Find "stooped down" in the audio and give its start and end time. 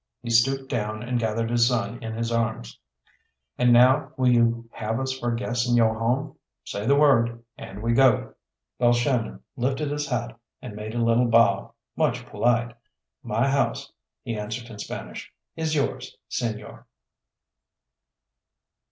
0.31-1.03